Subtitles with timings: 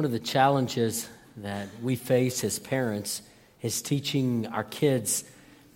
[0.00, 1.06] One of the challenges
[1.36, 3.20] that we face as parents
[3.60, 5.24] is teaching our kids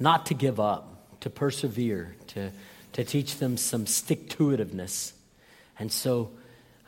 [0.01, 2.51] not to give up, to persevere, to,
[2.95, 5.13] to teach them some stick to itiveness.
[5.79, 6.31] And so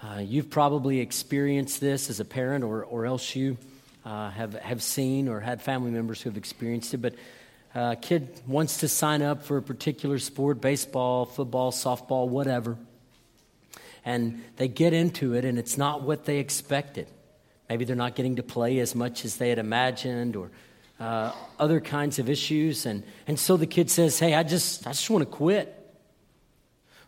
[0.02, 3.58] uh, you've probably experienced this as a parent, or, or else you
[4.06, 7.02] uh, have, have seen or had family members who have experienced it.
[7.02, 7.16] But
[7.74, 12.78] uh, a kid wants to sign up for a particular sport baseball, football, softball, whatever.
[14.06, 17.08] And they get into it, and it's not what they expected.
[17.68, 20.50] Maybe they're not getting to play as much as they had imagined, or
[21.00, 22.86] uh, other kinds of issues.
[22.86, 25.68] And, and so the kid says, Hey, I just, I just want to quit.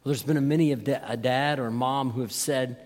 [0.04, 2.76] Well, there's been a many of da- a dad or mom who have said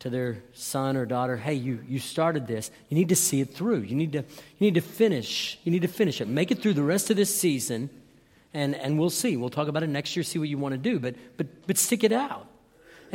[0.00, 2.70] to their son or daughter, Hey, you, you started this.
[2.88, 3.80] You need to see it through.
[3.80, 5.58] You need to, you need to finish.
[5.64, 6.28] You need to finish it.
[6.28, 7.90] Make it through the rest of this season,
[8.52, 9.36] and, and we'll see.
[9.36, 10.98] We'll talk about it next year, see what you want to do.
[10.98, 12.48] But, but, but stick it out.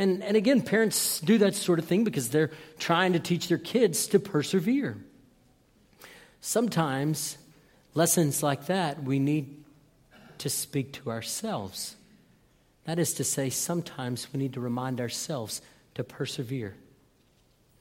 [0.00, 3.58] And, and again, parents do that sort of thing because they're trying to teach their
[3.58, 4.96] kids to persevere.
[6.40, 7.36] Sometimes
[7.92, 9.62] lessons like that we need
[10.38, 11.96] to speak to ourselves.
[12.84, 15.60] That is to say, sometimes we need to remind ourselves
[15.96, 16.76] to persevere,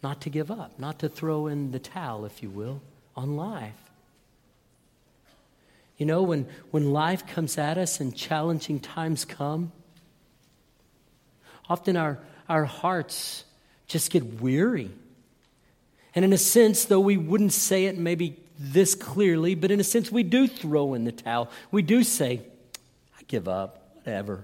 [0.04, 2.82] not to give up, not to throw in the towel, if you will,
[3.16, 3.92] on life.
[5.96, 9.72] You know, when, when life comes at us and challenging times come,
[11.70, 13.46] often our, our hearts
[13.88, 14.92] just get weary.
[16.16, 19.84] And in a sense, though we wouldn't say it maybe this clearly, but in a
[19.84, 21.50] sense, we do throw in the towel.
[21.72, 22.42] We do say,
[23.18, 24.44] I give up, whatever.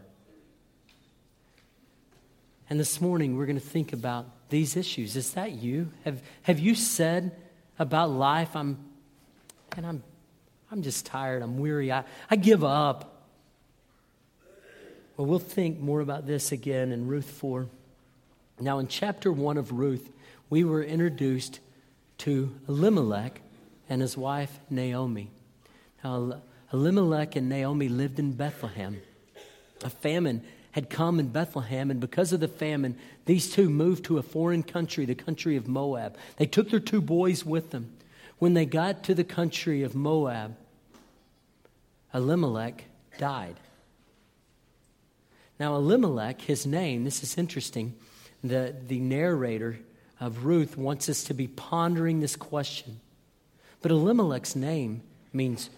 [2.69, 5.15] And this morning, we're going to think about these issues.
[5.15, 5.91] Is that you?
[6.05, 7.35] Have, have you said
[7.77, 8.77] about life, I'm,
[9.75, 10.03] and I'm,
[10.71, 13.14] I'm just tired, I'm weary, I, I give up?
[15.17, 17.67] Well, we'll think more about this again in Ruth 4.
[18.59, 20.09] Now, in chapter 1 of Ruth,
[20.49, 21.61] we were introduced
[22.19, 23.39] to Elimelech
[23.87, 25.29] and his wife Naomi.
[26.03, 26.41] Now,
[26.73, 29.01] Elimelech and Naomi lived in Bethlehem.
[29.83, 34.17] A famine had come in Bethlehem, and because of the famine, these two moved to
[34.17, 36.17] a foreign country, the country of Moab.
[36.35, 37.93] They took their two boys with them.
[38.39, 40.57] When they got to the country of Moab,
[42.13, 42.83] Elimelech
[43.17, 43.55] died.
[45.59, 47.95] Now, Elimelech, his name, this is interesting.
[48.43, 49.79] The, the narrator
[50.19, 52.99] of Ruth wants us to be pondering this question.
[53.81, 55.01] But Elimelech's name
[55.31, 55.69] means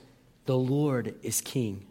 [0.46, 1.86] the Lord is king.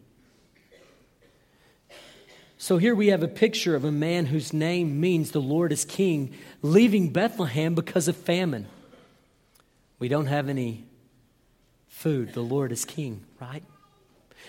[2.59, 5.85] So here we have a picture of a man whose name means the Lord is
[5.85, 6.33] king,
[6.63, 8.67] leaving Bethlehem because of famine.
[9.99, 10.85] We don't have any
[11.89, 12.33] food.
[12.33, 13.63] The Lord is king, right?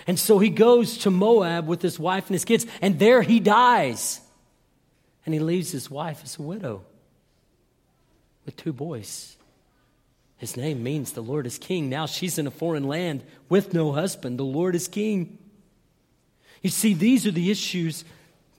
[0.06, 3.40] And so he goes to Moab with his wife and his kids, and there he
[3.40, 4.22] dies.
[5.26, 6.84] And he leaves his wife as a widow
[8.46, 9.36] with two boys.
[10.38, 11.90] His name means the Lord is king.
[11.90, 14.38] Now she's in a foreign land with no husband.
[14.38, 15.38] The Lord is king.
[16.62, 18.06] You see, these are the issues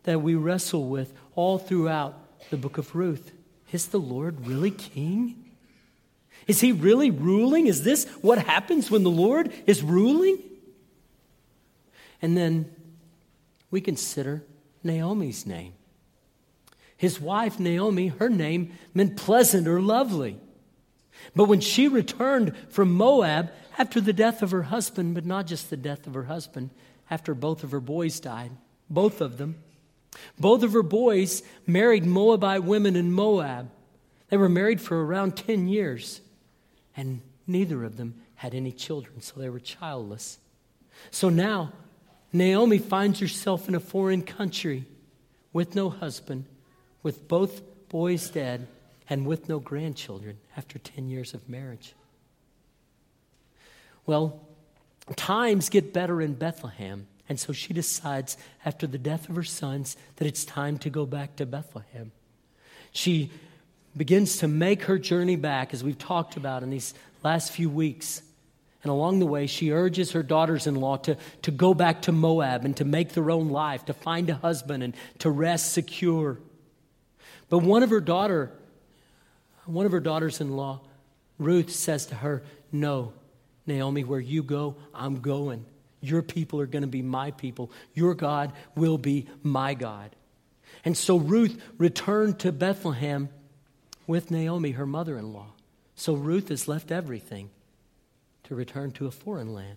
[0.05, 2.15] that we wrestle with all throughout
[2.51, 3.33] the book of Ruth.
[3.73, 5.45] Is the Lord really king?
[6.47, 7.67] Is he really ruling?
[7.67, 10.39] Is this what happens when the Lord is ruling?
[12.21, 12.75] And then
[13.71, 14.45] we consider
[14.83, 15.75] Naomi's name.
[16.97, 20.37] His wife, Naomi, her name meant pleasant or lovely.
[21.35, 25.71] But when she returned from Moab after the death of her husband, but not just
[25.71, 26.71] the death of her husband,
[27.11, 28.51] after both of her boys died,
[28.91, 29.57] both of them,
[30.39, 33.71] both of her boys married Moabite women in Moab.
[34.29, 36.21] They were married for around 10 years,
[36.97, 40.39] and neither of them had any children, so they were childless.
[41.11, 41.73] So now,
[42.33, 44.85] Naomi finds herself in a foreign country
[45.53, 46.45] with no husband,
[47.03, 48.67] with both boys dead
[49.09, 51.95] and with no grandchildren after 10 years of marriage.
[54.05, 54.41] Well,
[55.17, 59.97] times get better in Bethlehem, and so she decides after the death of her sons
[60.17, 62.13] that it's time to go back to Bethlehem.
[62.93, 63.31] She
[63.97, 66.95] begins to make her journey back, as we've talked about in these
[67.25, 68.23] last few weeks.
[68.85, 72.13] And along the way, she urges her daughters in law to, to go back to
[72.13, 76.39] Moab and to make their own life, to find a husband and to rest secure.
[77.49, 78.53] But one of her daughter
[79.69, 80.81] one of her daughters in law,
[81.39, 82.43] Ruth, says to her,
[82.73, 83.13] No,
[83.67, 85.67] Naomi, where you go, I'm going.
[86.01, 87.71] Your people are going to be my people.
[87.93, 90.17] Your God will be my God.
[90.85, 93.29] And so Ruth returned to Bethlehem
[94.07, 95.49] with Naomi, her mother in law.
[95.97, 97.51] So Ruth has left everything
[98.49, 99.77] to return to a foreign land.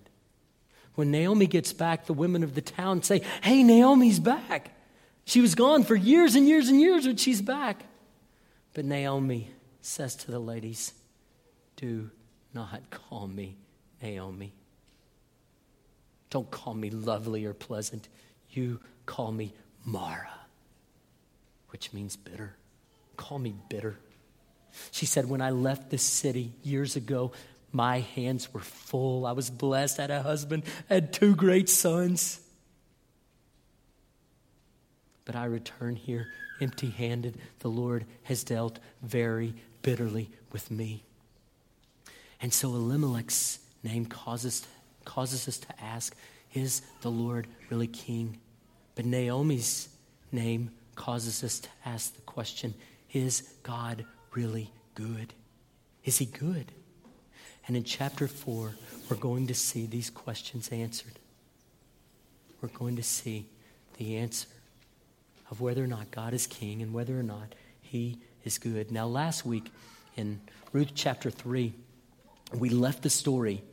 [0.95, 4.71] When Naomi gets back, the women of the town say, Hey, Naomi's back.
[5.25, 7.83] She was gone for years and years and years, but she's back.
[8.73, 9.49] But Naomi
[9.81, 10.93] says to the ladies,
[11.75, 12.09] Do
[12.53, 13.57] not call me
[14.01, 14.53] Naomi.
[16.29, 18.07] Don't call me lovely or pleasant.
[18.49, 19.53] You call me
[19.85, 20.31] Mara,
[21.69, 22.55] which means bitter.
[23.17, 23.97] Call me bitter.
[24.91, 27.33] She said, When I left this city years ago,
[27.71, 29.25] my hands were full.
[29.25, 29.99] I was blessed.
[29.99, 32.39] I had a husband, I had two great sons.
[35.25, 36.27] But I return here
[36.59, 37.37] empty handed.
[37.59, 41.03] The Lord has dealt very bitterly with me.
[42.41, 44.67] And so Elimelech's name causes,
[45.05, 46.15] causes us to ask
[46.53, 48.37] Is the Lord really king?
[48.95, 49.89] But Naomi's
[50.31, 52.73] name causes us to ask the question
[53.13, 55.33] Is God really good?
[56.03, 56.71] Is he good?
[57.67, 58.73] And in chapter 4,
[59.09, 61.13] we're going to see these questions answered.
[62.61, 63.45] We're going to see
[63.97, 64.47] the answer
[65.49, 68.91] of whether or not God is king and whether or not he is good.
[68.91, 69.71] Now, last week
[70.15, 70.41] in
[70.71, 71.73] Ruth chapter 3,
[72.53, 73.63] we left the story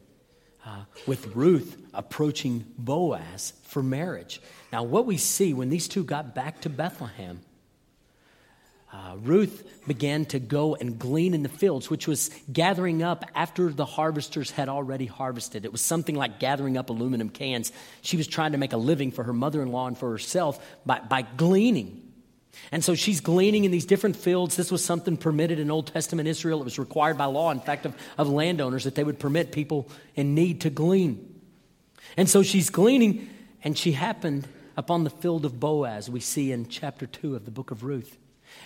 [0.67, 4.41] uh, with Ruth approaching Boaz for marriage.
[4.73, 7.41] Now, what we see when these two got back to Bethlehem
[8.90, 13.70] uh, Ruth began to go and glean in the fields, which was gathering up after
[13.70, 15.67] the harvesters had already harvested.
[15.67, 17.70] It was something like gathering up aluminum cans.
[18.00, 20.64] She was trying to make a living for her mother in law and for herself
[20.87, 22.02] by, by gleaning.
[22.73, 24.56] And so she's gleaning in these different fields.
[24.56, 26.61] This was something permitted in Old Testament Israel.
[26.61, 29.91] It was required by law, in fact, of, of landowners that they would permit people
[30.14, 31.41] in need to glean.
[32.17, 33.29] And so she's gleaning,
[33.62, 34.49] and she happened
[34.79, 38.17] upon the field of Boaz, we see in chapter 2 of the book of Ruth.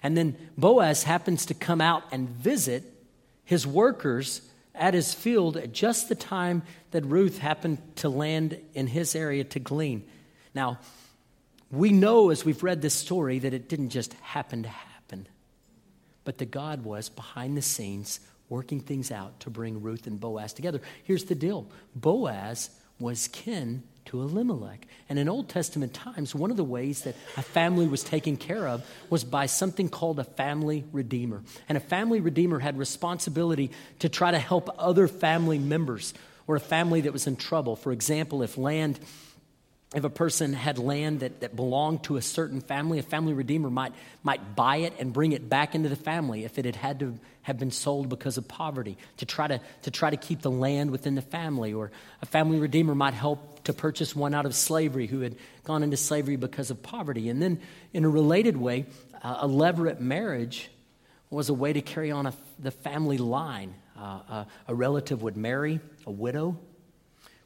[0.02, 2.84] And then Boaz happens to come out and visit
[3.44, 4.42] his workers
[4.74, 9.44] at his field at just the time that Ruth happened to land in his area
[9.44, 10.04] to glean.
[10.54, 10.78] Now,
[11.70, 15.26] we know as we've read this story that it didn't just happen to happen,
[16.24, 20.52] but that God was behind the scenes working things out to bring Ruth and Boaz
[20.52, 20.80] together.
[21.04, 24.86] Here's the deal Boaz was kin to Elimelech.
[25.08, 28.66] And in Old Testament times, one of the ways that a family was taken care
[28.66, 31.42] of was by something called a family redeemer.
[31.68, 33.70] And a family redeemer had responsibility
[34.00, 36.14] to try to help other family members
[36.46, 37.76] or a family that was in trouble.
[37.76, 38.98] For example, if land
[39.94, 43.68] if a person had land that, that belonged to a certain family, a family redeemer
[43.68, 43.92] might,
[44.22, 47.18] might buy it and bring it back into the family if it had had to
[47.42, 50.90] have been sold because of poverty, to try to, to try to keep the land
[50.90, 51.74] within the family.
[51.74, 51.90] Or
[52.22, 55.96] a family redeemer might help to purchase one out of slavery who had gone into
[55.96, 57.28] slavery because of poverty.
[57.28, 57.60] And then,
[57.92, 58.86] in a related way,
[59.22, 60.70] uh, a levirate marriage
[61.30, 63.74] was a way to carry on a, the family line.
[63.98, 66.58] Uh, uh, a relative would marry a widow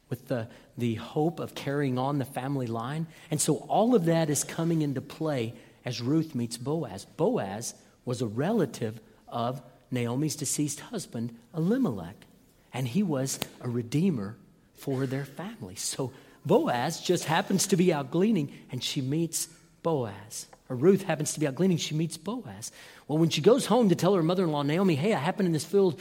[0.09, 3.07] with the, the hope of carrying on the family line.
[3.29, 5.53] And so all of that is coming into play
[5.85, 7.05] as Ruth meets Boaz.
[7.05, 7.73] Boaz
[8.05, 9.61] was a relative of
[9.91, 12.25] Naomi's deceased husband, Elimelech,
[12.73, 14.37] and he was a redeemer
[14.75, 15.75] for their family.
[15.75, 16.11] So
[16.45, 19.47] Boaz just happens to be out gleaning, and she meets
[19.83, 20.47] Boaz.
[20.69, 22.71] Or Ruth happens to be out gleaning, she meets Boaz.
[23.07, 25.47] Well, when she goes home to tell her mother in law, Naomi, hey, I happened
[25.47, 25.99] in this field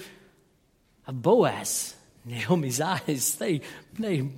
[1.06, 1.94] of Boaz,
[2.26, 3.62] Naomi's eyes, they,
[3.98, 4.28] they,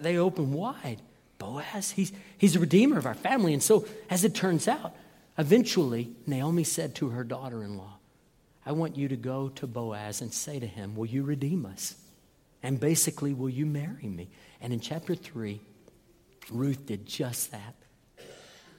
[0.00, 1.02] they, open wide.
[1.38, 3.52] Boaz, he's, he's a redeemer of our family.
[3.52, 4.94] And so, as it turns out,
[5.36, 7.98] eventually, Naomi said to her daughter in law,
[8.64, 11.94] I want you to go to Boaz and say to him, Will you redeem us?
[12.62, 14.30] And basically, will you marry me?
[14.60, 15.60] And in chapter 3,
[16.50, 17.74] Ruth did just that.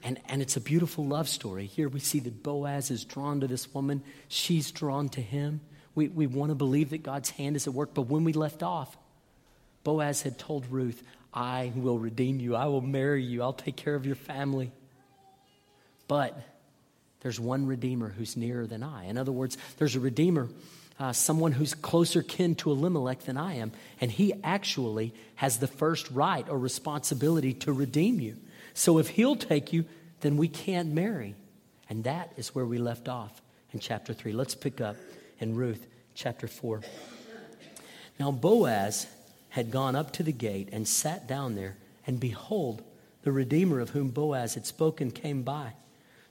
[0.02, 1.66] And, and it's a beautiful love story.
[1.66, 5.60] Here we see that Boaz is drawn to this woman, she's drawn to him.
[5.94, 8.62] We, we want to believe that God's hand is at work, but when we left
[8.62, 8.96] off,
[9.84, 13.94] Boaz had told Ruth, I will redeem you, I will marry you, I'll take care
[13.94, 14.72] of your family.
[16.08, 16.40] But
[17.20, 19.04] there's one Redeemer who's nearer than I.
[19.06, 20.48] In other words, there's a Redeemer,
[20.98, 25.66] uh, someone who's closer kin to Elimelech than I am, and he actually has the
[25.66, 28.36] first right or responsibility to redeem you.
[28.74, 29.84] So if he'll take you,
[30.20, 31.34] then we can't marry.
[31.88, 33.40] And that is where we left off
[33.72, 34.32] in chapter 3.
[34.32, 34.96] Let's pick up
[35.40, 36.82] in Ruth chapter 4.
[38.18, 39.06] Now Boaz
[39.48, 42.82] had gone up to the gate and sat down there, and behold,
[43.22, 45.72] the Redeemer of whom Boaz had spoken came by.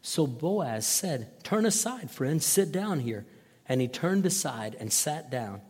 [0.01, 3.25] So Boaz said, Turn aside, friend, sit down here.
[3.67, 5.61] And he turned aside and sat down.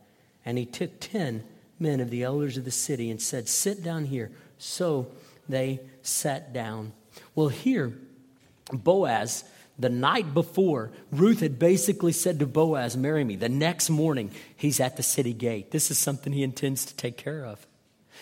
[0.45, 1.43] And he took ten
[1.79, 4.31] men of the elders of the city and said, Sit down here.
[4.57, 5.07] So
[5.47, 6.93] they sat down.
[7.35, 7.93] Well, here,
[8.71, 9.43] Boaz
[9.79, 13.35] the night before, Ruth had basically said to Boaz, Marry me.
[13.37, 15.71] The next morning, he's at the city gate.
[15.71, 17.65] This is something he intends to take care of.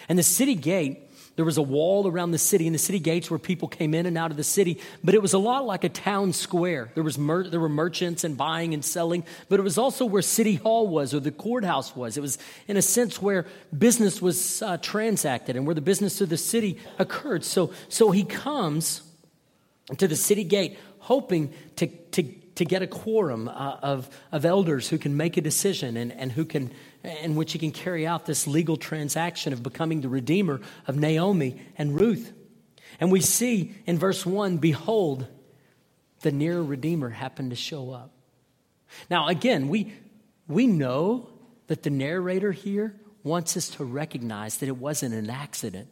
[0.08, 3.30] And the city gate There was a wall around the city and the city gates
[3.30, 5.84] where people came in and out of the city, but it was a lot like
[5.84, 6.90] a town square.
[6.96, 10.24] There, was mer- there were merchants and buying and selling, but it was also where
[10.24, 12.18] City Hall was or the courthouse was.
[12.18, 13.46] It was, in a sense, where
[13.78, 17.46] business was uh, transacted and where the business of the city occurred.
[17.46, 19.04] So, so he comes
[19.96, 22.24] to the city gate hoping to, to,
[22.56, 26.34] to get a quorum uh, of, of elders who can make a decision and, and
[26.34, 26.70] who can
[27.04, 31.62] in which he can carry out this legal transaction of becoming the redeemer of Naomi
[31.78, 32.34] and Ruth.
[33.00, 35.26] And we see in verse 1 Behold,
[36.22, 38.12] the near redeemer happened to show up.
[39.10, 39.94] Now, again, we,
[40.48, 41.30] we know
[41.68, 45.88] that the narrator here wants us to recognize that it wasn't an accident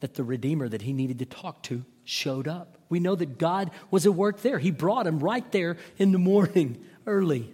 [0.00, 2.76] that the redeemer that he needed to talk to showed up.
[2.88, 4.58] We know that God was at work there.
[4.58, 7.52] He brought him right there in the morning early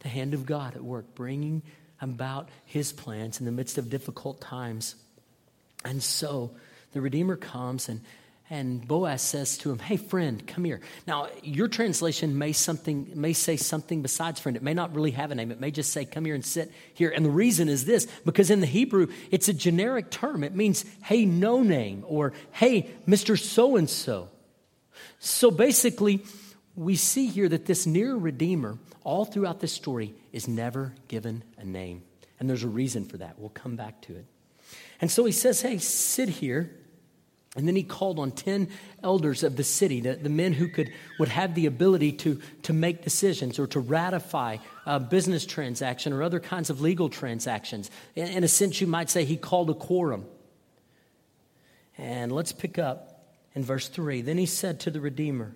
[0.00, 1.62] the hand of God at work, bringing
[2.00, 4.94] about his plans in the midst of difficult times.
[5.84, 6.52] And so
[6.92, 8.00] the Redeemer comes and
[8.52, 10.80] and Boaz says to him, Hey, friend, come here.
[11.06, 14.56] Now, your translation may, something, may say something besides friend.
[14.56, 15.52] It may not really have a name.
[15.52, 17.10] It may just say, Come here and sit here.
[17.14, 20.42] And the reason is this because in the Hebrew, it's a generic term.
[20.42, 23.38] It means, Hey, no name, or Hey, Mr.
[23.38, 24.28] So and so.
[25.20, 26.24] So basically,
[26.74, 31.64] we see here that this near Redeemer all throughout this story is never given a
[31.64, 32.02] name.
[32.40, 33.38] And there's a reason for that.
[33.38, 34.24] We'll come back to it.
[35.00, 36.79] And so he says, Hey, sit here.
[37.60, 38.68] And then he called on 10
[39.02, 42.72] elders of the city, the, the men who could, would have the ability to, to
[42.72, 47.90] make decisions or to ratify a business transaction or other kinds of legal transactions.
[48.16, 50.24] In, in a sense, you might say he called a quorum.
[51.98, 54.22] And let's pick up in verse 3.
[54.22, 55.54] Then he said to the Redeemer,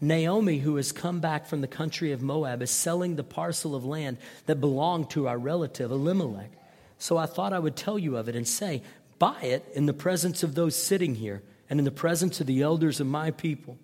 [0.00, 3.84] Naomi, who has come back from the country of Moab, is selling the parcel of
[3.84, 6.50] land that belonged to our relative Elimelech.
[6.98, 8.82] So I thought I would tell you of it and say,
[9.24, 12.60] Buy it in the presence of those sitting here and in the presence of the
[12.60, 13.78] elders of my people.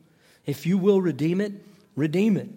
[0.45, 1.55] If you will redeem it,
[1.97, 2.51] redeem it.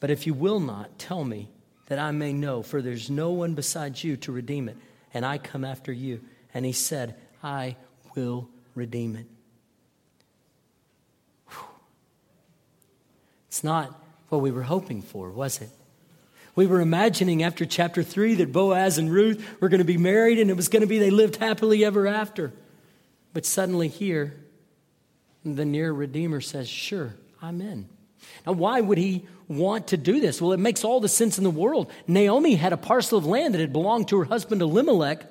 [0.00, 1.50] But if you will not, tell me
[1.86, 4.76] that I may know, for there's no one besides you to redeem it,
[5.14, 6.20] and I come after you.
[6.52, 7.14] And he said,
[7.44, 7.76] I
[8.16, 9.26] will redeem it.
[13.46, 15.70] It's not what we were hoping for, was it?
[16.54, 20.38] We were imagining after chapter 3 that Boaz and Ruth were going to be married
[20.38, 22.52] and it was going to be they lived happily ever after.
[23.32, 24.34] But suddenly here,
[25.44, 27.88] the near Redeemer says, Sure, I'm in.
[28.46, 30.40] Now, why would he want to do this?
[30.40, 31.90] Well, it makes all the sense in the world.
[32.06, 35.24] Naomi had a parcel of land that had belonged to her husband Elimelech,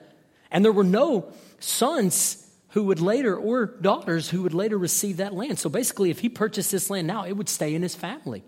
[0.49, 2.37] and there were no sons
[2.69, 5.59] who would later, or daughters who would later receive that land.
[5.59, 8.43] So basically, if he purchased this land now, it would stay in his family.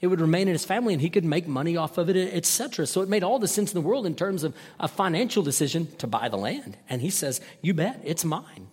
[0.00, 2.86] It would remain in his family and he could make money off of it, etc.
[2.86, 5.88] So it made all the sense in the world in terms of a financial decision
[5.98, 6.76] to buy the land.
[6.88, 8.68] And he says, You bet, it's mine.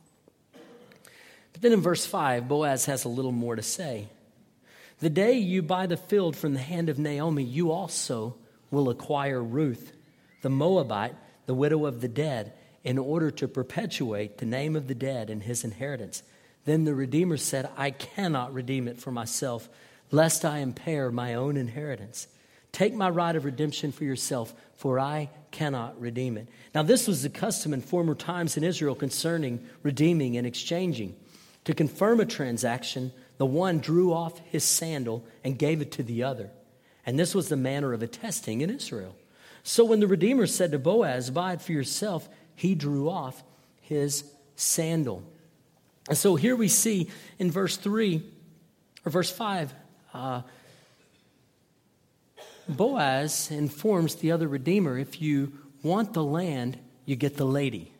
[1.51, 4.07] But then in verse 5, Boaz has a little more to say.
[4.99, 8.35] The day you buy the field from the hand of Naomi, you also
[8.71, 9.91] will acquire Ruth,
[10.41, 11.15] the Moabite,
[11.45, 12.53] the widow of the dead
[12.83, 16.23] in order to perpetuate the name of the dead and his inheritance.
[16.65, 19.69] Then the Redeemer said, I cannot redeem it for myself,
[20.11, 22.27] lest I impair my own inheritance.
[22.71, 26.47] Take my right of redemption for yourself, for I cannot redeem it.
[26.75, 31.15] Now, this was the custom in former times in Israel concerning redeeming and exchanging.
[31.65, 36.23] To confirm a transaction, the one drew off his sandal and gave it to the
[36.23, 36.49] other.
[37.05, 39.15] And this was the manner of attesting in Israel.
[39.63, 43.43] So when the Redeemer said to Boaz, Buy it for yourself, he drew off
[43.81, 44.23] his
[44.55, 45.23] sandal.
[46.07, 48.23] And so here we see in verse 3
[49.05, 49.73] or verse 5,
[50.17, 50.41] uh,
[52.67, 57.93] Boaz informs the other Redeemer if you want the land, you get the lady.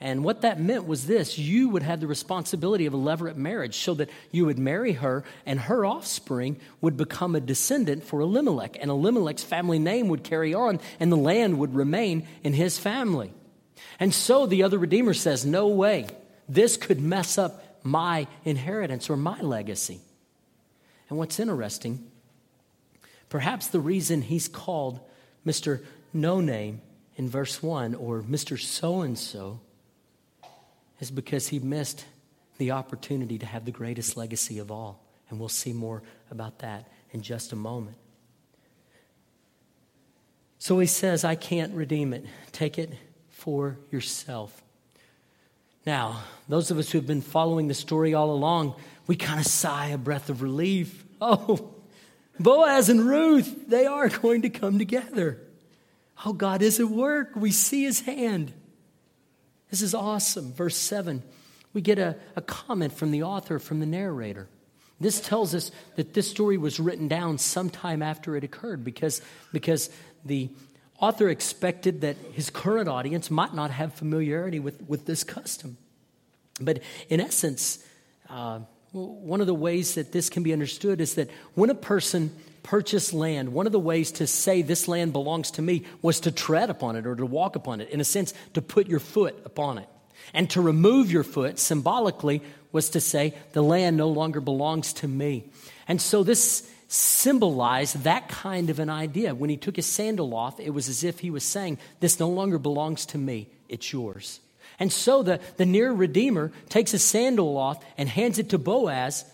[0.00, 3.76] And what that meant was this you would have the responsibility of a levirate marriage
[3.76, 8.76] so that you would marry her and her offspring would become a descendant for Elimelech.
[8.80, 13.32] And Elimelech's family name would carry on and the land would remain in his family.
[14.00, 16.08] And so the other Redeemer says, No way.
[16.48, 20.00] This could mess up my inheritance or my legacy.
[21.12, 22.10] And what's interesting,
[23.28, 24.98] perhaps the reason he's called
[25.44, 25.84] Mr.
[26.14, 26.80] No Name
[27.16, 28.58] in verse 1 or Mr.
[28.58, 29.60] So and so
[31.00, 32.06] is because he missed
[32.56, 35.04] the opportunity to have the greatest legacy of all.
[35.28, 37.98] And we'll see more about that in just a moment.
[40.58, 42.24] So he says, I can't redeem it.
[42.52, 42.94] Take it
[43.28, 44.62] for yourself.
[45.84, 48.74] Now, those of us who have been following the story all along,
[49.06, 51.04] we kind of sigh a breath of relief.
[51.24, 51.72] Oh,
[52.40, 55.38] Boaz and Ruth, they are going to come together.
[56.26, 57.36] Oh, God is at work.
[57.36, 58.52] We see his hand.
[59.70, 60.52] This is awesome.
[60.52, 61.22] Verse 7,
[61.72, 64.48] we get a, a comment from the author, from the narrator.
[65.00, 69.22] This tells us that this story was written down sometime after it occurred because,
[69.52, 69.90] because
[70.24, 70.50] the
[71.02, 75.76] author expected that his current audience might not have familiarity with, with this custom.
[76.60, 76.78] But
[77.08, 77.84] in essence,
[78.30, 78.60] uh,
[78.92, 82.30] one of the ways that this can be understood is that when a person
[82.62, 86.30] purchased land, one of the ways to say this land belongs to me was to
[86.30, 87.88] tread upon it or to walk upon it.
[87.90, 89.88] In a sense, to put your foot upon it.
[90.32, 95.08] And to remove your foot symbolically was to say, the land no longer belongs to
[95.08, 95.44] me.
[95.88, 99.34] And so this symbolized that kind of an idea.
[99.34, 102.28] When he took his sandal off, it was as if he was saying, This no
[102.28, 104.40] longer belongs to me, it's yours.
[104.78, 109.24] And so the, the near Redeemer takes his sandal off and hands it to Boaz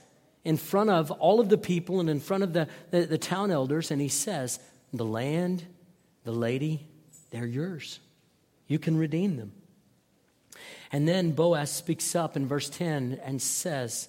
[0.45, 3.51] in front of all of the people and in front of the, the, the town
[3.51, 4.61] elders, and he says,
[4.93, 5.65] The land,
[6.23, 6.87] the lady,
[7.31, 7.99] they're yours.
[8.69, 9.53] You can redeem them.
[10.93, 14.09] And then Boaz speaks up in verse 10 and says,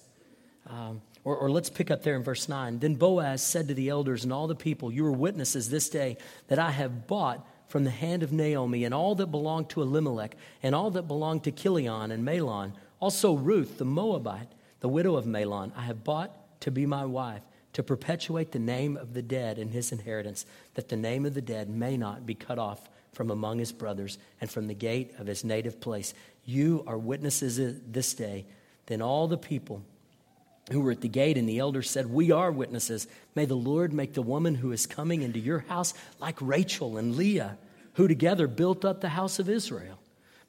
[0.68, 2.78] um, or, or, let's pick up there in verse 9.
[2.78, 6.16] Then Boaz said to the elders and all the people, You are witnesses this day
[6.48, 10.34] that I have bought from the hand of Naomi and all that belonged to Elimelech
[10.62, 14.48] and all that belonged to Chilion and Mahlon, also Ruth the Moabite,
[14.80, 17.42] the widow of Mahlon, I have bought to be my wife,
[17.74, 21.40] to perpetuate the name of the dead in his inheritance, that the name of the
[21.40, 25.26] dead may not be cut off from among his brothers and from the gate of
[25.26, 26.14] his native place.
[26.44, 28.46] You are witnesses this day.
[28.86, 29.82] Then all the people
[30.70, 33.06] who were at the gate and the elders said, We are witnesses.
[33.34, 37.16] May the Lord make the woman who is coming into your house like Rachel and
[37.16, 37.58] Leah,
[37.94, 39.98] who together built up the house of Israel.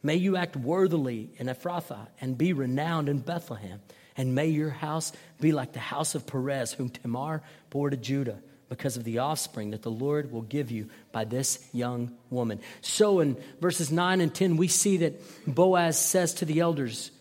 [0.04, 3.82] May you act worthily in Ephrathah and be renowned in Bethlehem.
[4.18, 8.40] And may your house be like the house of Perez, whom Tamar bore to Judah,
[8.70, 12.60] because of the offspring that the Lord will give you by this young woman.
[12.82, 17.12] So in verses 9 and 10, we see that Boaz says to the elders,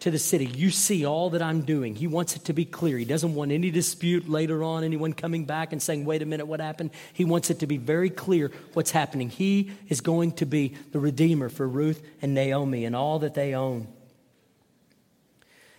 [0.00, 1.94] to the city, You see all that I'm doing.
[1.94, 2.96] He wants it to be clear.
[2.96, 6.46] He doesn't want any dispute later on, anyone coming back and saying, Wait a minute,
[6.46, 6.90] what happened?
[7.12, 9.28] He wants it to be very clear what's happening.
[9.28, 13.54] He is going to be the Redeemer for Ruth and Naomi and all that they
[13.54, 13.88] own.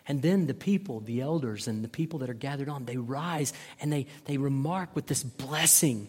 [0.08, 3.54] And then the people, the elders, and the people that are gathered on, they rise
[3.80, 6.08] and they, they remark with this blessing.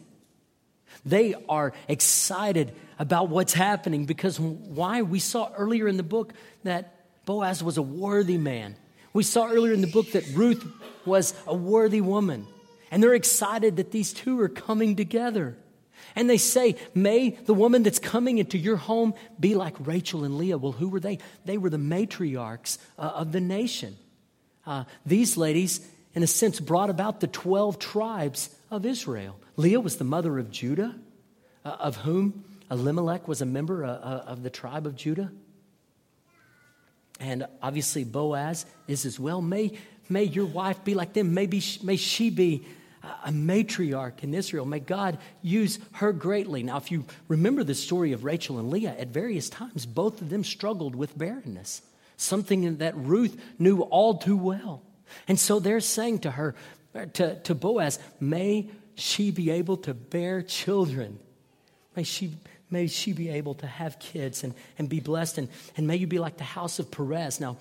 [1.04, 5.02] They are excited about what's happening because why?
[5.02, 6.32] We saw earlier in the book
[6.64, 6.91] that
[7.24, 8.76] Boaz was a worthy man.
[9.12, 10.66] We saw earlier in the book that Ruth
[11.04, 12.46] was a worthy woman.
[12.90, 15.56] And they're excited that these two are coming together.
[16.14, 20.36] And they say, May the woman that's coming into your home be like Rachel and
[20.36, 20.58] Leah.
[20.58, 21.18] Well, who were they?
[21.44, 23.96] They were the matriarchs uh, of the nation.
[24.66, 29.38] Uh, these ladies, in a sense, brought about the 12 tribes of Israel.
[29.56, 30.94] Leah was the mother of Judah,
[31.64, 35.30] uh, of whom Elimelech was a member uh, uh, of the tribe of Judah.
[37.22, 39.40] And obviously, Boaz is as well.
[39.40, 41.32] May, may your wife be like them.
[41.32, 42.66] Maybe, may she be
[43.24, 44.64] a matriarch in Israel.
[44.64, 46.64] May God use her greatly.
[46.64, 50.30] Now, if you remember the story of Rachel and Leah, at various times, both of
[50.30, 51.82] them struggled with barrenness,
[52.16, 54.82] something that Ruth knew all too well.
[55.28, 56.56] And so they're saying to her,
[56.94, 61.20] uh, to, to Boaz, may she be able to bear children.
[61.94, 62.34] May she,
[62.72, 65.38] may she be able to have kids and, and be blessed.
[65.38, 67.38] And, and may you be like the house of Perez.
[67.38, 67.58] Now,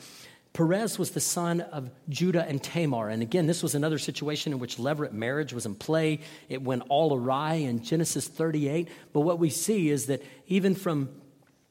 [0.54, 3.10] Perez was the son of Judah and Tamar.
[3.10, 6.20] And again, this was another situation in which levirate marriage was in play.
[6.50, 8.90] It went all awry in Genesis 38.
[9.14, 11.10] But what we see is that even from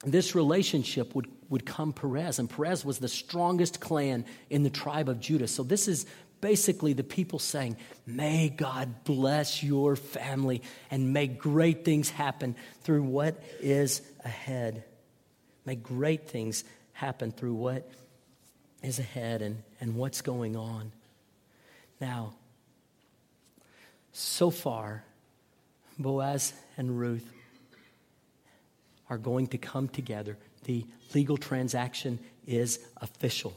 [0.05, 2.39] this relationship would, would come Perez.
[2.39, 5.47] And Perez was the strongest clan in the tribe of Judah.
[5.47, 6.07] So this is
[6.41, 7.77] basically the people saying,
[8.07, 14.85] May God bless your family and may great things happen through what is ahead.
[15.65, 17.91] May great things happen through what
[18.83, 20.93] is ahead and, and what's going on.
[22.01, 22.35] Now,
[24.13, 25.05] so far,
[25.99, 27.31] Boaz and Ruth
[29.09, 30.39] are going to come together.
[30.65, 33.55] The legal transaction is official.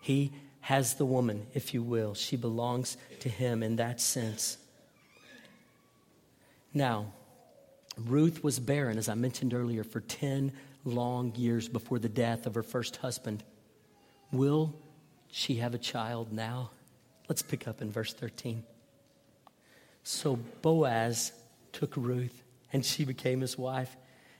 [0.00, 0.32] He
[0.66, 2.12] has the woman, if you will.
[2.12, 4.58] She belongs to him in that sense.
[6.74, 7.12] Now,
[7.96, 10.50] Ruth was barren, as I mentioned earlier, for 10
[10.84, 13.44] long years before the death of her first husband.
[14.32, 14.74] Will
[15.30, 16.70] she have a child now?
[17.28, 18.64] Let's pick up in verse 13.
[20.02, 21.30] So Boaz
[21.70, 23.96] took Ruth, and she became his wife.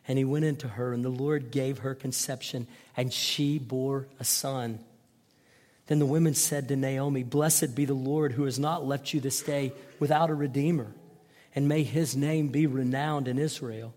[0.08, 4.24] And he went into her, and the Lord gave her conception, and she bore a
[4.24, 4.80] son.
[5.86, 9.20] Then the women said to Naomi, Blessed be the Lord who has not left you
[9.20, 10.92] this day without a redeemer,
[11.54, 13.94] and may his name be renowned in Israel.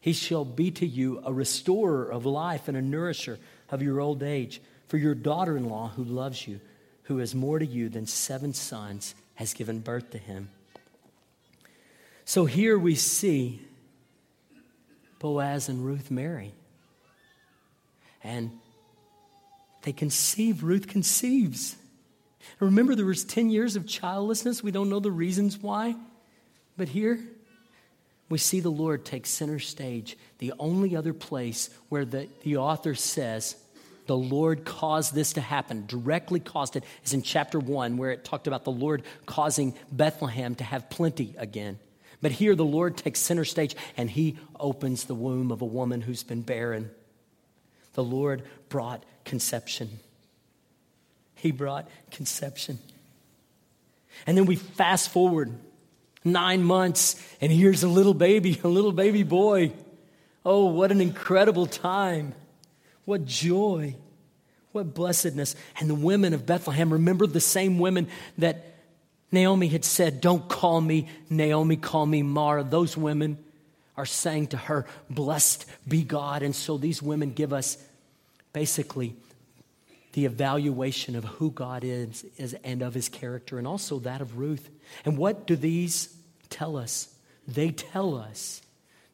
[0.00, 3.38] He shall be to you a restorer of life and a nourisher
[3.70, 4.60] of your old age.
[4.88, 6.60] For your daughter in law, who loves you,
[7.04, 10.50] who is more to you than seven sons, has given birth to him.
[12.24, 13.62] So here we see
[15.18, 16.52] Boaz and Ruth marry.
[18.24, 18.58] And
[19.82, 21.76] they conceive, Ruth conceives.
[22.60, 24.62] remember, there was 10 years of childlessness.
[24.62, 25.96] We don't know the reasons why.
[26.76, 27.18] But here,
[28.28, 30.16] we see the Lord take center stage.
[30.38, 33.56] The only other place where the, the author says
[34.06, 38.24] the Lord caused this to happen, directly caused it, is in chapter 1, where it
[38.24, 41.78] talked about the Lord causing Bethlehem to have plenty again.
[42.20, 46.00] But here the Lord takes center stage and he opens the womb of a woman
[46.00, 46.90] who's been barren.
[47.94, 50.00] The Lord brought conception.
[51.34, 52.78] He brought conception.
[54.26, 55.52] And then we fast forward
[56.24, 59.72] nine months, and here's a little baby, a little baby boy.
[60.44, 62.34] Oh, what an incredible time!
[63.04, 63.96] What joy!
[64.72, 65.54] What blessedness.
[65.78, 68.08] And the women of Bethlehem, remember the same women
[68.38, 68.72] that
[69.30, 72.64] Naomi had said, Don't call me Naomi, call me Mara.
[72.64, 73.38] Those women
[73.96, 76.42] are saying to her, Blessed be God.
[76.42, 77.76] And so these women give us
[78.52, 79.16] basically
[80.12, 84.38] the evaluation of who God is, is, and of his character, and also that of
[84.38, 84.68] Ruth.
[85.04, 86.14] And what do these
[86.50, 87.14] tell us?
[87.48, 88.60] They tell us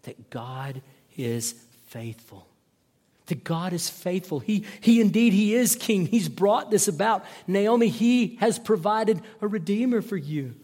[0.02, 0.82] that God
[1.16, 1.54] is
[1.86, 2.48] faithful
[3.28, 4.40] that God is faithful.
[4.40, 6.06] He, he indeed, He is King.
[6.06, 7.24] He's brought this about.
[7.46, 10.54] Naomi, He has provided a Redeemer for you.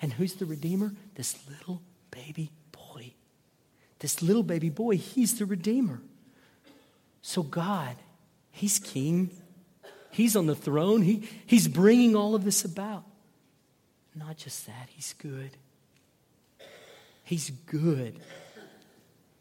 [0.00, 0.94] And who's the Redeemer?
[1.14, 3.12] This little baby boy.
[4.00, 6.00] This little baby boy, He's the Redeemer.
[7.22, 7.96] So God,
[8.58, 9.30] He's King.
[10.10, 11.02] He's on the throne.
[11.02, 13.04] He, he's bringing all of this about.
[14.16, 15.50] Not just that, He's good.
[17.22, 18.18] He's good.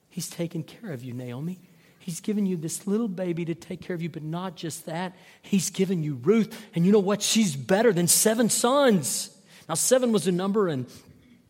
[0.09, 1.59] He's taken care of you, Naomi.
[1.99, 5.15] He's given you this little baby to take care of you, but not just that.
[5.41, 6.55] He's given you Ruth.
[6.75, 7.23] And you know what?
[7.23, 9.35] She's better than seven sons.
[9.67, 10.85] Now, seven was a number in,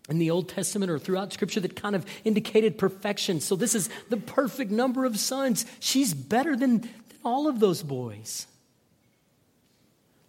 [0.10, 3.42] in the Old Testament or throughout Scripture that kind of indicated perfection.
[3.42, 5.66] So, this is the perfect number of sons.
[5.80, 6.90] She's better than,
[7.28, 8.48] all of those boys.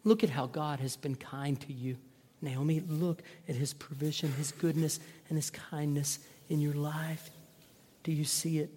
[0.03, 1.97] Look at how God has been kind to you.
[2.43, 7.31] Naomi, look at his provision, his goodness, and his kindness in your life.
[8.03, 8.71] Do you see it?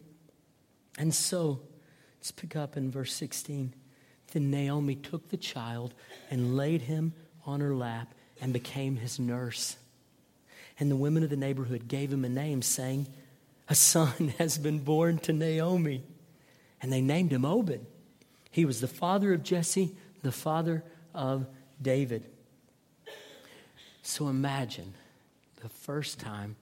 [1.00, 1.62] And so,
[2.20, 3.74] let's pick up in verse 16.
[4.34, 5.96] Then Naomi took the child
[6.30, 7.14] and laid him
[7.46, 9.78] on her lap and became his nurse.
[10.80, 13.08] And the women of the neighborhood gave him a name, saying,
[13.68, 16.04] A son has been born to Naomi.
[16.84, 17.86] And they named him Obed.
[18.52, 20.84] He was the father of Jesse, the father
[21.14, 21.48] of
[21.82, 22.26] David.
[24.04, 24.94] So imagine
[25.62, 26.56] the first time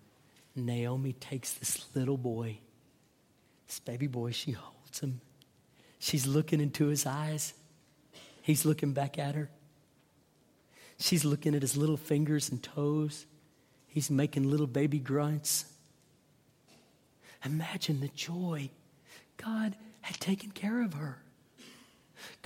[0.55, 2.59] Naomi takes this little boy
[3.69, 5.21] this baby boy, she holds him.
[5.99, 7.53] She's looking into his eyes.
[8.41, 9.47] He's looking back at her.
[10.97, 13.27] She's looking at his little fingers and toes.
[13.85, 15.65] He's making little baby grunts.
[17.45, 18.71] Imagine the joy.
[19.37, 21.21] God had taken care of her.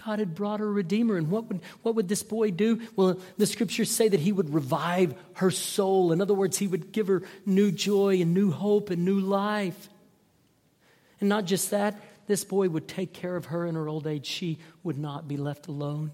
[0.05, 1.17] God had brought her a redeemer.
[1.17, 2.81] And what would, what would this boy do?
[2.95, 6.11] Well, the scriptures say that he would revive her soul.
[6.11, 9.89] In other words, he would give her new joy and new hope and new life.
[11.19, 14.25] And not just that, this boy would take care of her in her old age.
[14.25, 16.11] She would not be left alone.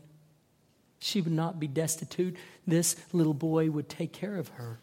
[1.00, 2.36] She would not be destitute.
[2.67, 4.80] This little boy would take care of her.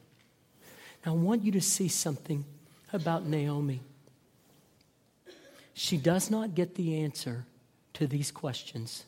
[1.04, 2.44] Now, I want you to see something
[2.92, 3.80] about Naomi.
[5.74, 7.44] She does not get the answer
[7.96, 9.04] to these questions.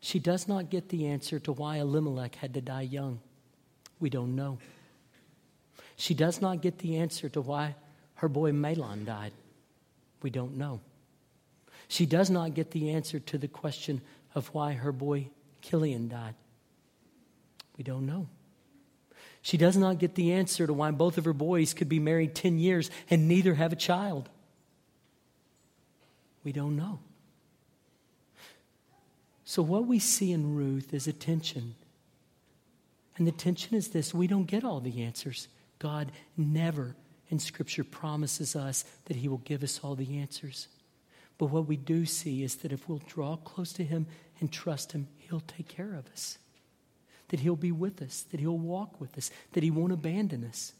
[0.00, 3.20] She does not get the answer to why Elimelech had to die young.
[4.00, 4.58] We don't know.
[5.94, 7.76] She does not get the answer to why
[8.14, 9.32] her boy Mahlon died.
[10.22, 10.80] We don't know.
[11.86, 14.00] She does not get the answer to the question
[14.34, 15.28] of why her boy
[15.62, 16.34] Chilion died.
[17.76, 18.26] We don't know.
[19.40, 22.34] She does not get the answer to why both of her boys could be married
[22.34, 24.28] 10 years and neither have a child.
[26.42, 26.98] We don't know.
[29.50, 31.74] So, what we see in Ruth is a tension.
[33.16, 35.48] And the tension is this we don't get all the answers.
[35.80, 36.94] God never
[37.30, 40.68] and Scripture promises us that He will give us all the answers.
[41.36, 44.06] But what we do see is that if we'll draw close to Him
[44.38, 46.38] and trust Him, He'll take care of us.
[47.30, 50.74] That He'll be with us, that He'll walk with us, that He won't abandon us.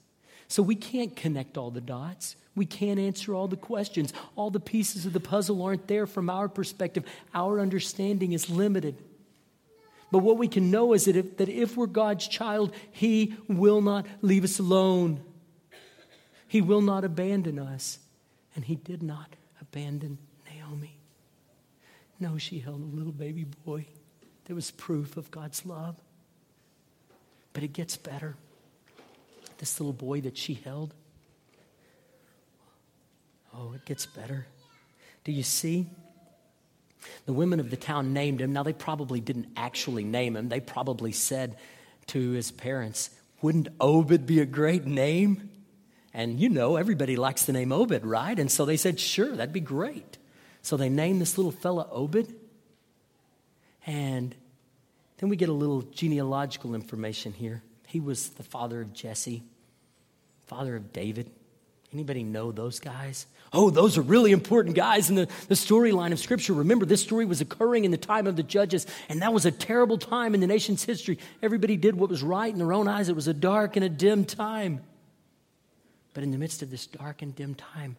[0.50, 2.34] So we can't connect all the dots.
[2.56, 4.12] We can't answer all the questions.
[4.34, 7.04] All the pieces of the puzzle aren't there from our perspective.
[7.32, 8.96] Our understanding is limited.
[10.10, 13.80] But what we can know is that if, that if we're God's child, He will
[13.80, 15.20] not leave us alone.
[16.48, 18.00] He will not abandon us.
[18.56, 20.18] And he did not abandon
[20.52, 20.96] Naomi.
[22.18, 23.86] No, she held a little baby boy.
[24.46, 25.94] There was proof of God's love.
[27.52, 28.34] But it gets better.
[29.60, 30.94] This little boy that she held,
[33.54, 34.46] oh, it gets better.
[35.22, 35.86] Do you see?
[37.26, 38.54] The women of the town named him.
[38.54, 40.48] Now, they probably didn't actually name him.
[40.48, 41.56] They probably said
[42.08, 43.10] to his parents,
[43.42, 45.50] Wouldn't Obed be a great name?
[46.14, 48.38] And you know, everybody likes the name Obed, right?
[48.38, 50.16] And so they said, Sure, that'd be great.
[50.62, 52.34] So they named this little fella Obed.
[53.86, 54.34] And
[55.18, 57.62] then we get a little genealogical information here.
[57.86, 59.42] He was the father of Jesse,
[60.50, 61.30] father of David.
[61.92, 63.26] Anybody know those guys?
[63.52, 66.54] Oh, those are really important guys in the, the storyline of Scripture.
[66.54, 69.52] Remember, this story was occurring in the time of the judges, and that was a
[69.52, 71.20] terrible time in the nation's history.
[71.40, 73.08] Everybody did what was right in their own eyes.
[73.08, 74.80] It was a dark and a dim time.
[76.14, 77.96] But in the midst of this dark and dim time,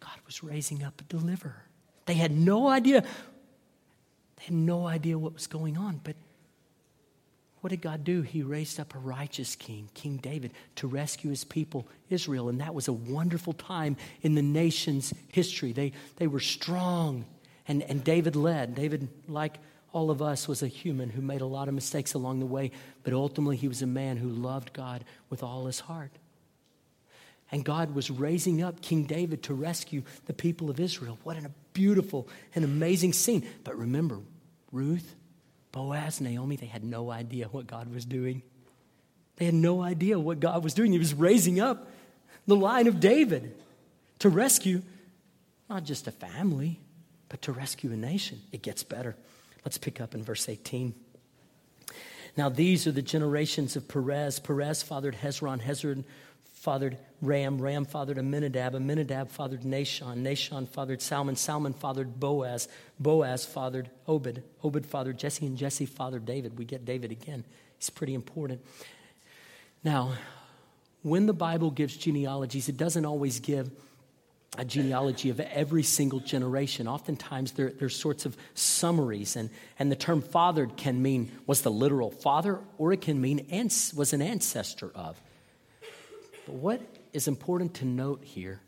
[0.00, 1.66] God was raising up a deliverer.
[2.06, 3.02] They had no idea.
[3.02, 6.16] They had no idea what was going on, but
[7.60, 8.22] what did God do?
[8.22, 12.48] He raised up a righteous king, King David, to rescue his people, Israel.
[12.48, 15.72] And that was a wonderful time in the nation's history.
[15.72, 17.26] They, they were strong,
[17.68, 18.74] and, and David led.
[18.74, 19.58] David, like
[19.92, 22.70] all of us, was a human who made a lot of mistakes along the way,
[23.02, 26.12] but ultimately he was a man who loved God with all his heart.
[27.52, 31.18] And God was raising up King David to rescue the people of Israel.
[31.24, 33.46] What a beautiful and amazing scene.
[33.64, 34.20] But remember,
[34.72, 35.16] Ruth
[35.72, 38.42] Boaz, Naomi, they had no idea what God was doing.
[39.36, 40.92] They had no idea what God was doing.
[40.92, 41.88] He was raising up
[42.46, 43.54] the line of David
[44.18, 44.82] to rescue
[45.68, 46.80] not just a family,
[47.28, 48.40] but to rescue a nation.
[48.50, 49.16] It gets better.
[49.64, 50.94] Let's pick up in verse 18.
[52.36, 54.40] Now, these are the generations of Perez.
[54.40, 55.62] Perez fathered Hezron.
[55.62, 56.04] Hezron
[56.60, 57.60] fathered Ram.
[57.60, 58.74] Ram fathered Amminadab.
[58.74, 60.18] Amminadab fathered Nahshon.
[60.18, 61.34] Nahshon fathered Salmon.
[61.34, 62.68] Salmon fathered Boaz.
[62.98, 64.42] Boaz fathered Obed.
[64.62, 66.58] Obed fathered Jesse, and Jesse fathered David.
[66.58, 67.44] We get David again.
[67.78, 68.60] He's pretty important.
[69.82, 70.12] Now,
[71.02, 73.70] when the Bible gives genealogies, it doesn't always give
[74.58, 76.86] a genealogy of every single generation.
[76.86, 81.70] Oftentimes, there, there's sorts of summaries, and, and the term fathered can mean was the
[81.70, 85.18] literal father, or it can mean ans- was an ancestor of.
[86.50, 86.80] But what
[87.12, 88.60] is important to note here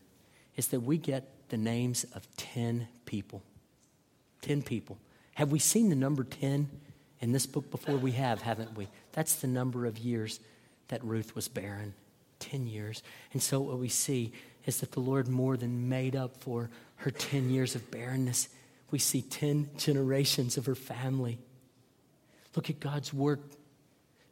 [0.54, 3.42] is that we get the names of 10 people.
[4.42, 4.98] 10 people.
[5.34, 6.70] Have we seen the number 10
[7.18, 7.96] in this book before?
[7.96, 8.86] We have, haven't we?
[9.10, 10.38] That's the number of years
[10.88, 11.94] that Ruth was barren
[12.38, 13.02] 10 years.
[13.32, 14.32] And so what we see
[14.64, 18.48] is that the Lord more than made up for her 10 years of barrenness.
[18.92, 21.40] We see 10 generations of her family.
[22.54, 23.40] Look at God's work.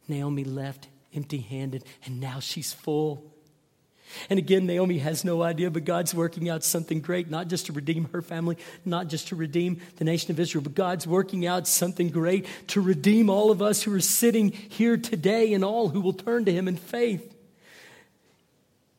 [0.07, 3.30] Naomi left empty handed, and now she's full.
[4.29, 7.73] And again, Naomi has no idea, but God's working out something great, not just to
[7.73, 11.67] redeem her family, not just to redeem the nation of Israel, but God's working out
[11.67, 16.01] something great to redeem all of us who are sitting here today and all who
[16.01, 17.35] will turn to Him in faith.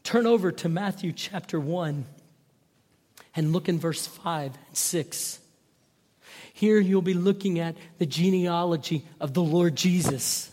[0.02, 2.04] Turn over to Matthew chapter 1
[3.36, 5.38] and look in verse 5 and 6.
[6.54, 10.50] Here you'll be looking at the genealogy of the Lord Jesus.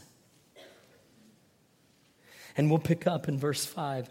[2.56, 4.10] And we'll pick up in verse 5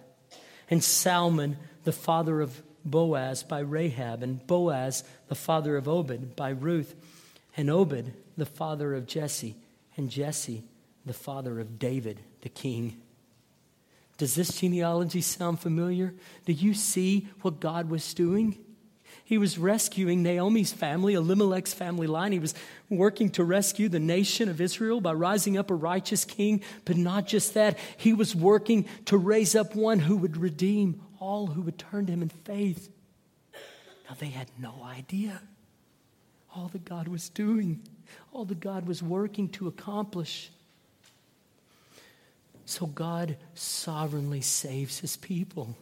[0.70, 6.50] and Salmon, the father of Boaz, by Rahab, and Boaz, the father of Obed, by
[6.50, 6.94] Ruth,
[7.56, 9.56] and Obed, the father of Jesse,
[9.96, 10.64] and Jesse,
[11.04, 13.00] the father of David, the king.
[14.16, 16.14] Does this genealogy sound familiar?
[16.44, 18.58] Do you see what God was doing?
[19.28, 22.32] He was rescuing Naomi's family, Elimelech's family line.
[22.32, 22.54] He was
[22.88, 26.62] working to rescue the nation of Israel by rising up a righteous king.
[26.86, 31.48] But not just that, he was working to raise up one who would redeem all
[31.48, 32.88] who would turn to him in faith.
[34.08, 35.42] Now, they had no idea
[36.56, 37.82] all that God was doing,
[38.32, 40.50] all that God was working to accomplish.
[42.64, 45.76] So, God sovereignly saves his people.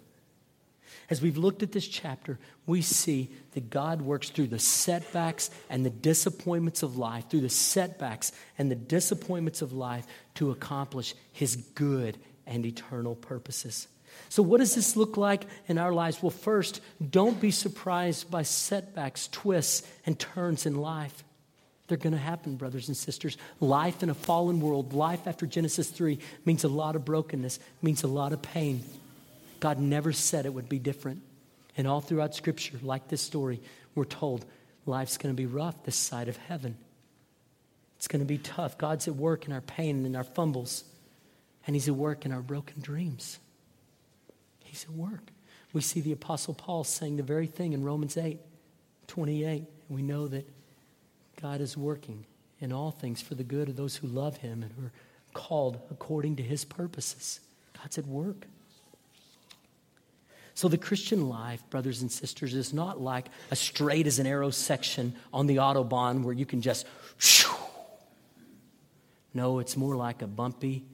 [1.08, 5.86] As we've looked at this chapter, we see that God works through the setbacks and
[5.86, 11.56] the disappointments of life, through the setbacks and the disappointments of life to accomplish his
[11.56, 13.86] good and eternal purposes.
[14.28, 16.22] So, what does this look like in our lives?
[16.22, 21.22] Well, first, don't be surprised by setbacks, twists, and turns in life.
[21.86, 23.36] They're going to happen, brothers and sisters.
[23.60, 28.02] Life in a fallen world, life after Genesis 3, means a lot of brokenness, means
[28.02, 28.82] a lot of pain.
[29.60, 31.22] God never said it would be different.
[31.76, 33.60] And all throughout Scripture, like this story,
[33.94, 34.44] we're told
[34.86, 36.76] life's going to be rough this side of heaven.
[37.96, 38.78] It's going to be tough.
[38.78, 40.84] God's at work in our pain and in our fumbles,
[41.66, 43.38] and He's at work in our broken dreams.
[44.64, 45.30] He's at work.
[45.72, 48.38] We see the Apostle Paul saying the very thing in Romans 8
[49.08, 49.58] 28.
[49.88, 50.48] And we know that
[51.40, 52.24] God is working
[52.60, 54.92] in all things for the good of those who love him and who are
[55.34, 57.40] called according to his purposes.
[57.76, 58.46] God's at work.
[60.56, 64.48] So, the Christian life, brothers and sisters, is not like a straight as an arrow
[64.48, 66.86] section on the Autobahn where you can just.
[67.18, 67.54] Shoo.
[69.34, 70.86] No, it's more like a bumpy,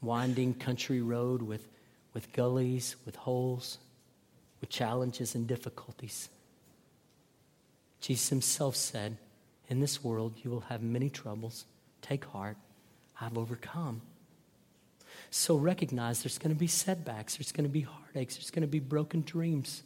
[0.00, 1.68] winding country road with,
[2.14, 3.76] with gullies, with holes,
[4.62, 6.30] with challenges and difficulties.
[8.00, 9.18] Jesus himself said,
[9.68, 11.66] In this world you will have many troubles.
[12.00, 12.56] Take heart,
[13.20, 14.00] I've overcome.
[15.36, 18.68] So recognize there's going to be setbacks, there's going to be heartaches, there's going to
[18.68, 19.82] be broken dreams.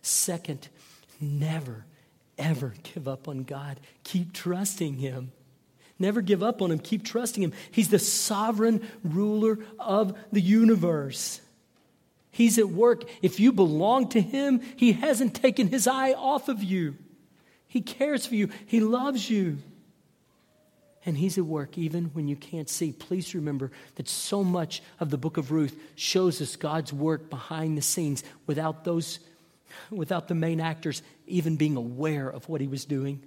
[0.00, 0.68] Second,
[1.20, 1.84] never,
[2.38, 3.80] ever give up on God.
[4.04, 5.32] Keep trusting Him.
[5.98, 6.78] Never give up on Him.
[6.78, 7.52] Keep trusting Him.
[7.72, 11.40] He's the sovereign ruler of the universe.
[12.30, 13.02] He's at work.
[13.22, 16.94] If you belong to Him, He hasn't taken His eye off of you.
[17.66, 19.58] He cares for you, He loves you
[21.06, 22.92] and He's at work even when you can't see.
[22.92, 27.78] Please remember that so much of the book of Ruth shows us God's work behind
[27.78, 29.20] the scenes without those,
[29.90, 33.22] without the main actors even being aware of what He was doing.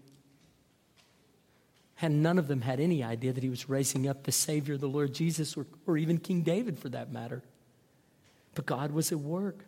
[2.01, 4.87] And none of them had any idea that He was raising up the Savior, the
[4.87, 7.41] Lord Jesus, or, or even King David for that matter.
[8.55, 9.65] But God was at work.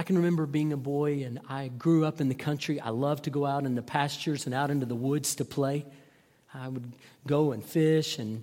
[0.00, 2.80] I can remember being a boy and I grew up in the country.
[2.80, 5.84] I loved to go out in the pastures and out into the woods to play.
[6.54, 6.90] I would
[7.26, 8.42] go and fish and,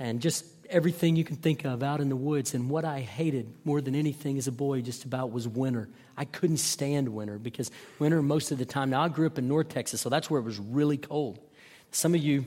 [0.00, 2.54] and just everything you can think of out in the woods.
[2.54, 5.88] And what I hated more than anything as a boy just about was winter.
[6.16, 8.90] I couldn't stand winter because winter most of the time.
[8.90, 11.38] Now, I grew up in North Texas, so that's where it was really cold.
[11.92, 12.46] Some of you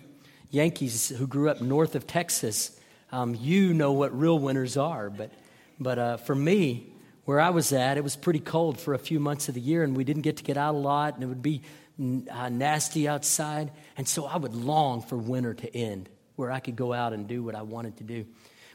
[0.50, 2.78] Yankees who grew up north of Texas,
[3.14, 5.10] um, you know what real winters are.
[5.10, 5.32] But,
[5.80, 6.92] but uh, for me,
[7.30, 9.84] where I was at, it was pretty cold for a few months of the year,
[9.84, 11.62] and we didn't get to get out a lot, and it would be
[12.02, 13.70] uh, nasty outside.
[13.98, 17.28] And so I would long for winter to end, where I could go out and
[17.28, 18.26] do what I wanted to do.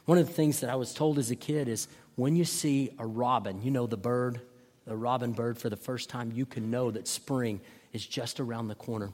[0.05, 2.91] One of the things that I was told as a kid is when you see
[2.97, 4.39] a robin, you know, the bird,
[4.87, 7.59] the robin bird, for the first time, you can know that spring
[7.91, 9.11] is just around the corner.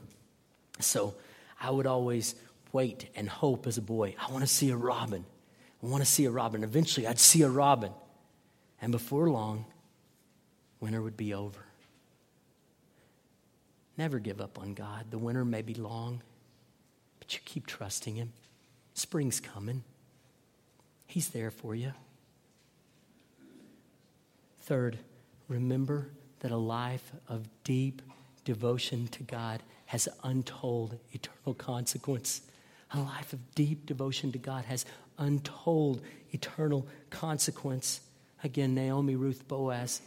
[0.78, 1.14] So
[1.60, 2.36] I would always
[2.70, 4.14] wait and hope as a boy.
[4.24, 5.24] I want to see a robin.
[5.82, 6.62] I want to see a robin.
[6.62, 7.90] Eventually, I'd see a robin.
[8.82, 9.64] And before long,
[10.80, 11.64] winter would be over.
[13.96, 15.06] Never give up on God.
[15.10, 16.20] The winter may be long,
[17.20, 18.32] but you keep trusting Him.
[18.94, 19.84] Spring's coming,
[21.06, 21.92] He's there for you.
[24.62, 24.98] Third,
[25.48, 26.08] remember
[26.40, 28.02] that a life of deep
[28.44, 32.42] devotion to God has untold eternal consequence.
[32.92, 34.84] A life of deep devotion to God has
[35.18, 38.00] untold eternal consequence.
[38.44, 40.00] Again, Naomi, Ruth, Boaz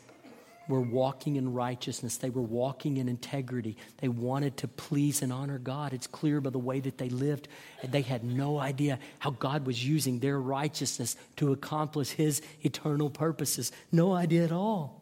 [0.68, 2.18] were walking in righteousness.
[2.18, 3.78] They were walking in integrity.
[3.98, 5.94] They wanted to please and honor God.
[5.94, 7.48] It's clear by the way that they lived.
[7.82, 13.10] And they had no idea how God was using their righteousness to accomplish His eternal
[13.10, 13.72] purposes.
[13.92, 15.02] No idea at all.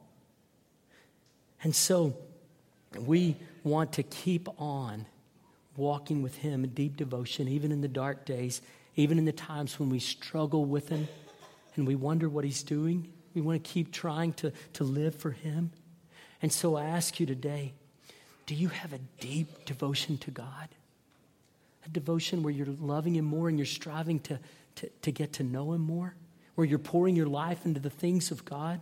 [1.64, 2.16] And so
[3.00, 5.06] we want to keep on
[5.78, 8.62] walking with Him in deep devotion, even in the dark days,
[8.96, 11.08] even in the times when we struggle with Him
[11.76, 13.12] and we wonder what He's doing.
[13.34, 15.72] We want to keep trying to, to live for Him.
[16.42, 17.74] And so I ask you today
[18.46, 20.68] do you have a deep devotion to God?
[21.86, 24.40] A devotion where you're loving Him more and you're striving to,
[24.76, 26.16] to, to get to know Him more?
[26.56, 28.82] Where you're pouring your life into the things of God?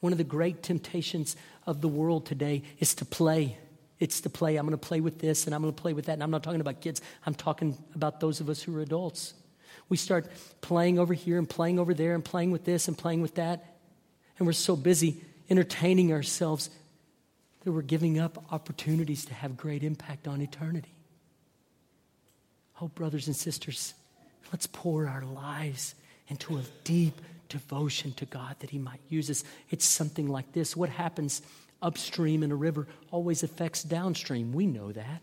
[0.00, 3.58] One of the great temptations of the world today is to play.
[3.98, 4.56] It's to play.
[4.56, 6.14] I'm going to play with this and I'm going to play with that.
[6.14, 9.34] And I'm not talking about kids, I'm talking about those of us who are adults.
[9.90, 10.26] We start
[10.62, 13.76] playing over here and playing over there and playing with this and playing with that.
[14.38, 16.70] And we're so busy entertaining ourselves
[17.64, 20.94] that we're giving up opportunities to have great impact on eternity.
[22.80, 23.92] Oh, brothers and sisters,
[24.52, 25.94] let's pour our lives
[26.28, 29.44] into a deep devotion to God that He might use us.
[29.68, 30.76] It's something like this.
[30.76, 31.42] What happens
[31.82, 34.52] upstream in a river always affects downstream.
[34.52, 35.22] We know that.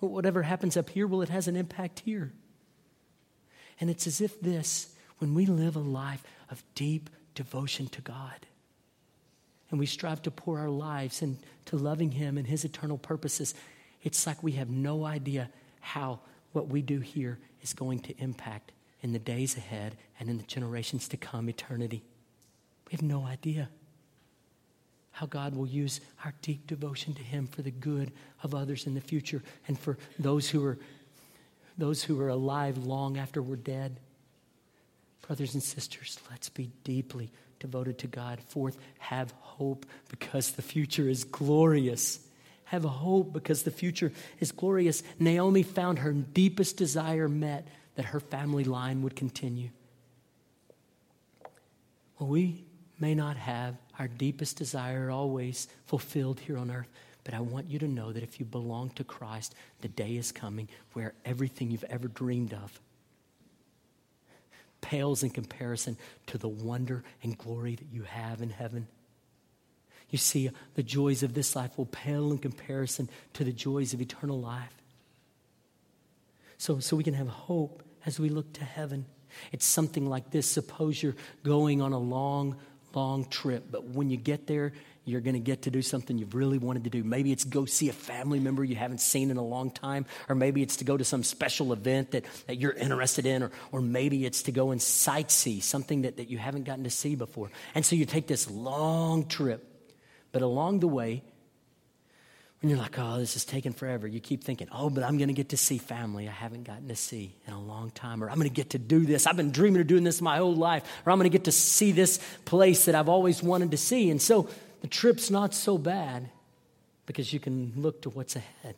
[0.00, 2.32] Whatever happens up here, well, it has an impact here.
[3.80, 8.46] And it's as if this, when we live a life of deep devotion to God,
[9.70, 13.54] and we strive to pour our lives into loving Him and His eternal purposes,
[14.02, 15.50] it's like we have no idea
[15.80, 16.20] how
[16.52, 18.72] what we do here is going to impact
[19.02, 22.02] in the days ahead and in the generations to come, eternity.
[22.86, 23.68] We have no idea
[25.10, 28.12] how God will use our deep devotion to Him for the good
[28.42, 30.78] of others in the future and for those who are
[31.78, 34.00] those who are alive long after we're dead.
[35.26, 38.40] Brothers and sisters, let's be deeply devoted to God.
[38.48, 42.20] Fourth, have hope because the future is glorious.
[42.64, 45.02] have hope because the future is glorious.
[45.18, 49.70] Naomi found her deepest desire met that her family line would continue.
[52.18, 52.64] Well, we
[52.98, 56.88] may not have our deepest desire always fulfilled here on earth,
[57.26, 60.30] but I want you to know that if you belong to Christ, the day is
[60.30, 62.80] coming where everything you've ever dreamed of
[64.80, 65.96] pales in comparison
[66.28, 68.86] to the wonder and glory that you have in heaven.
[70.10, 74.00] You see, the joys of this life will pale in comparison to the joys of
[74.00, 74.80] eternal life.
[76.58, 79.04] So, so we can have hope as we look to heaven.
[79.50, 80.48] It's something like this.
[80.48, 82.54] Suppose you're going on a long,
[82.94, 84.72] long trip, but when you get there,
[85.06, 87.04] you're going to get to do something you've really wanted to do.
[87.04, 90.34] Maybe it's go see a family member you haven't seen in a long time, or
[90.34, 93.80] maybe it's to go to some special event that, that you're interested in, or, or
[93.80, 97.50] maybe it's to go and sightsee something that, that you haven't gotten to see before.
[97.76, 99.64] And so you take this long trip.
[100.32, 101.22] But along the way,
[102.60, 105.28] when you're like, oh, this is taking forever, you keep thinking, oh, but I'm going
[105.28, 108.28] to get to see family I haven't gotten to see in a long time, or
[108.28, 109.28] I'm going to get to do this.
[109.28, 111.52] I've been dreaming of doing this my whole life, or I'm going to get to
[111.52, 114.10] see this place that I've always wanted to see.
[114.10, 114.48] And so
[114.80, 116.28] the trip's not so bad
[117.06, 118.74] because you can look to what's ahead.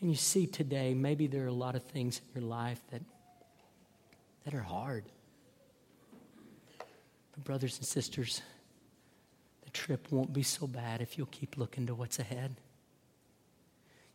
[0.00, 3.02] And you see today, maybe there are a lot of things in your life that,
[4.44, 5.04] that are hard.
[7.32, 8.40] But, brothers and sisters,
[9.64, 12.54] the trip won't be so bad if you'll keep looking to what's ahead.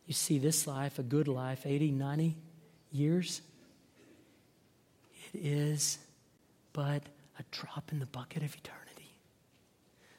[0.06, 2.36] You see, this life, a good life, 80, 90
[2.92, 3.42] years,
[5.32, 5.98] it is
[6.72, 7.02] but
[7.38, 8.85] a drop in the bucket of eternity.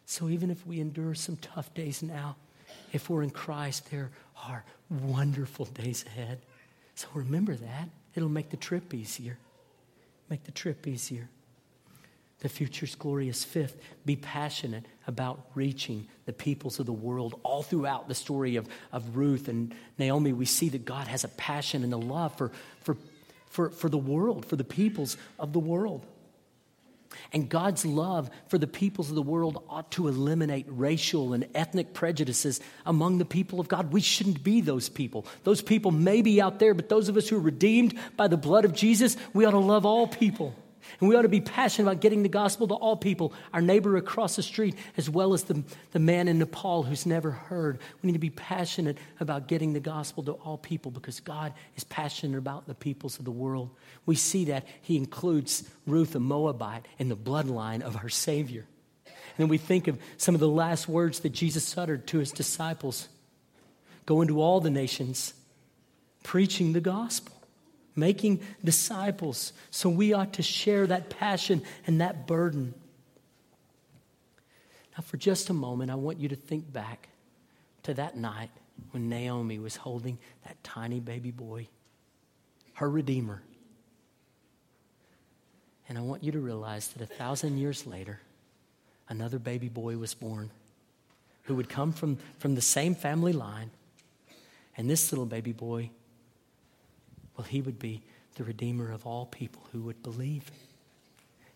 [0.09, 2.37] So even if we endure some tough days now,
[2.93, 4.09] if we're in Christ, there
[4.47, 6.39] are wonderful days ahead.
[6.95, 7.89] So remember that.
[8.15, 9.37] It'll make the trip easier.
[10.29, 11.27] Make the trip easier.
[12.39, 13.43] The future's glorious.
[13.43, 17.37] Fifth, be passionate about reaching the peoples of the world.
[17.43, 21.29] All throughout the story of, of Ruth and Naomi, we see that God has a
[21.29, 22.95] passion and a love for, for,
[23.49, 26.05] for, for the world, for the peoples of the world.
[27.33, 31.93] And God's love for the peoples of the world ought to eliminate racial and ethnic
[31.93, 33.93] prejudices among the people of God.
[33.93, 35.25] We shouldn't be those people.
[35.43, 38.37] Those people may be out there, but those of us who are redeemed by the
[38.37, 40.55] blood of Jesus, we ought to love all people.
[40.99, 43.97] And we ought to be passionate about getting the gospel to all people, our neighbor
[43.97, 47.79] across the street, as well as the, the man in Nepal who's never heard.
[48.01, 51.83] We need to be passionate about getting the gospel to all people because God is
[51.83, 53.69] passionate about the peoples of the world.
[54.05, 58.65] We see that He includes Ruth, a Moabite, in the bloodline of our Savior.
[59.05, 62.31] And then we think of some of the last words that Jesus uttered to His
[62.31, 63.07] disciples
[64.05, 65.33] go into all the nations,
[66.23, 67.36] preaching the gospel
[67.97, 69.53] making disciples.
[69.71, 72.73] So we ought to share that passion and that burden.
[74.95, 77.09] Now, for just a moment, I want you to think back
[77.83, 78.49] to that night
[78.91, 81.67] when Naomi was holding that tiny baby boy,
[82.73, 83.41] her Redeemer.
[85.89, 88.19] And I want you to realize that a thousand years later,
[89.09, 90.51] another baby boy was born
[91.43, 93.71] who would come from, from the same family line.
[94.75, 95.89] And this little baby boy
[97.37, 98.01] well, he would be
[98.35, 100.51] the Redeemer of all people who would believe.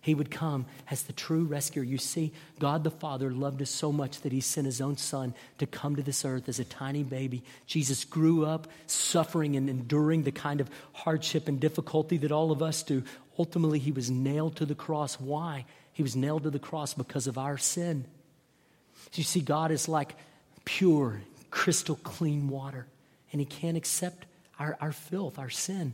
[0.01, 1.83] He would come as the true rescuer.
[1.83, 5.35] You see, God the Father loved us so much that He sent His own Son
[5.59, 7.43] to come to this earth as a tiny baby.
[7.67, 12.63] Jesus grew up suffering and enduring the kind of hardship and difficulty that all of
[12.63, 13.03] us do.
[13.37, 15.19] Ultimately, He was nailed to the cross.
[15.19, 15.65] Why?
[15.93, 18.05] He was nailed to the cross because of our sin.
[19.13, 20.15] You see, God is like
[20.65, 21.21] pure,
[21.51, 22.87] crystal clean water,
[23.31, 24.25] and He can't accept
[24.61, 25.93] our, our filth, our sin.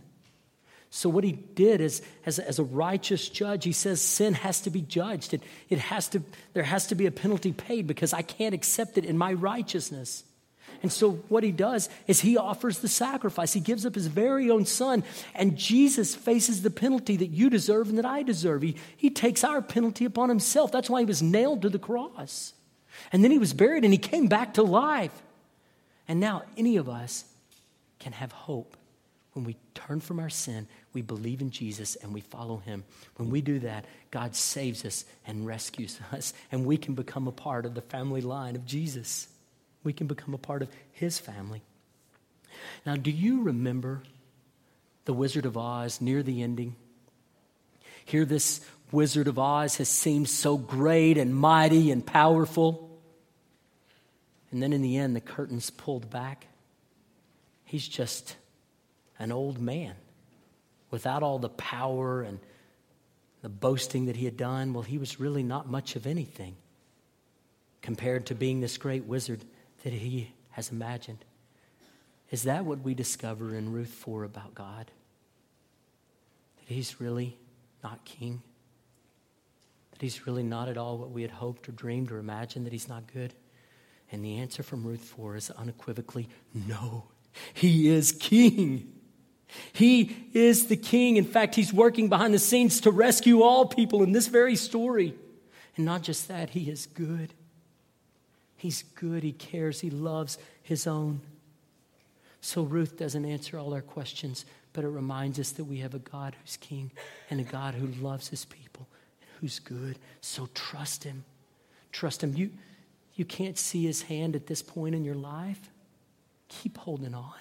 [0.89, 4.69] So, what he did is, as, as a righteous judge, he says sin has to
[4.69, 5.33] be judged.
[5.33, 6.21] It, it has to,
[6.53, 10.23] there has to be a penalty paid because I can't accept it in my righteousness.
[10.81, 13.51] And so, what he does is he offers the sacrifice.
[13.51, 15.03] He gives up his very own son,
[15.33, 18.61] and Jesus faces the penalty that you deserve and that I deserve.
[18.61, 20.71] He, he takes our penalty upon himself.
[20.71, 22.53] That's why he was nailed to the cross.
[23.11, 25.21] And then he was buried and he came back to life.
[26.07, 27.25] And now, any of us
[27.99, 28.77] can have hope
[29.37, 32.83] when we turn from our sin, we believe in Jesus and we follow him.
[33.17, 37.31] When we do that, God saves us and rescues us, and we can become a
[37.31, 39.27] part of the family line of Jesus.
[39.83, 41.61] We can become a part of his family.
[42.83, 44.01] Now, do you remember
[45.05, 46.75] the Wizard of Oz near the ending?
[48.05, 52.89] Here, this Wizard of Oz has seemed so great and mighty and powerful.
[54.49, 56.47] And then in the end, the curtain's pulled back
[57.67, 58.35] he's just
[59.19, 59.93] an old man
[60.89, 62.39] without all the power and
[63.41, 64.73] the boasting that he had done.
[64.73, 66.55] Well, he was really not much of anything
[67.81, 69.43] compared to being this great wizard
[69.83, 71.23] that he has imagined.
[72.31, 74.91] Is that what we discover in Ruth 4 about God?
[76.57, 77.37] That He's really
[77.83, 78.41] not king?
[79.91, 82.73] That He's really not at all what we had hoped or dreamed or imagined, that
[82.73, 83.33] He's not good?
[84.11, 87.05] And the answer from Ruth 4 is unequivocally no.
[87.53, 88.93] He is king.
[89.73, 91.17] He is the king.
[91.17, 95.15] In fact, he's working behind the scenes to rescue all people in this very story.
[95.75, 97.33] And not just that, he is good.
[98.55, 99.23] He's good.
[99.23, 99.79] He cares.
[99.79, 101.21] He loves his own.
[102.41, 105.99] So Ruth doesn't answer all our questions, but it reminds us that we have a
[105.99, 106.91] God who's king
[107.29, 108.87] and a God who loves his people
[109.21, 109.99] and who's good.
[110.21, 111.23] So trust him.
[111.91, 112.35] Trust him.
[112.35, 112.51] You,
[113.15, 115.69] you can't see his hand at this point in your life.
[116.49, 117.33] Keep holding on.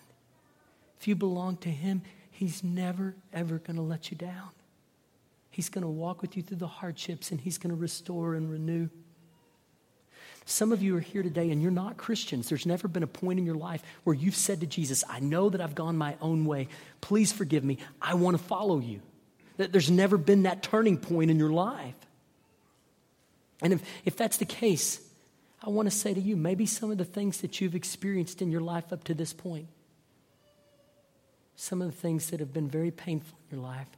[1.00, 4.50] If you belong to him, he's never, ever going to let you down.
[5.50, 8.50] He's going to walk with you through the hardships and he's going to restore and
[8.50, 8.88] renew.
[10.44, 12.48] Some of you are here today and you're not Christians.
[12.48, 15.48] There's never been a point in your life where you've said to Jesus, I know
[15.50, 16.68] that I've gone my own way.
[17.00, 17.78] Please forgive me.
[18.00, 19.00] I want to follow you.
[19.56, 21.96] That there's never been that turning point in your life.
[23.62, 25.00] And if, if that's the case,
[25.62, 28.50] I want to say to you maybe some of the things that you've experienced in
[28.50, 29.66] your life up to this point,
[31.56, 33.88] some of the things that have been very painful in your life,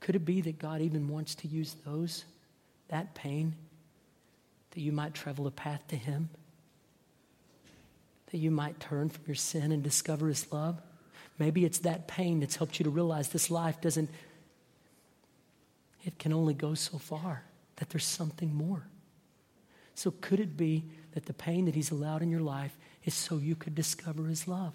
[0.00, 2.24] could it be that God even wants to use those,
[2.88, 3.54] that pain,
[4.72, 6.28] that you might travel a path to Him,
[8.32, 10.80] that you might turn from your sin and discover His love.
[11.38, 14.10] Maybe it's that pain that's helped you to realize this life doesn't,
[16.04, 17.44] it can only go so far,
[17.76, 18.82] that there's something more.
[19.96, 23.38] So, could it be that the pain that He's allowed in your life is so
[23.38, 24.74] you could discover His love,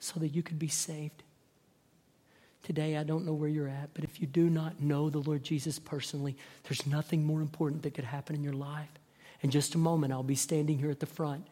[0.00, 1.22] so that you could be saved?
[2.64, 5.44] Today, I don't know where you're at, but if you do not know the Lord
[5.44, 8.88] Jesus personally, there's nothing more important that could happen in your life
[9.44, 11.46] in just a moment, I'll be standing here at the front.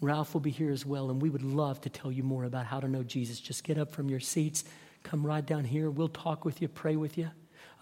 [0.00, 2.66] Ralph will be here as well, and we would love to tell you more about
[2.66, 3.38] how to know Jesus.
[3.38, 4.64] Just get up from your seats,
[5.04, 5.90] come right down here.
[5.90, 7.30] We'll talk with you, pray with you.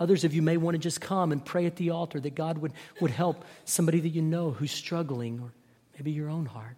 [0.00, 2.58] Others of you may want to just come and pray at the altar that God
[2.58, 5.52] would, would help somebody that you know who's struggling, or
[5.94, 6.76] maybe your own heart.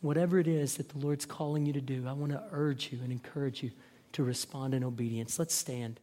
[0.00, 2.98] Whatever it is that the Lord's calling you to do, I want to urge you
[3.02, 3.70] and encourage you
[4.12, 5.38] to respond in obedience.
[5.38, 6.00] Let's stand.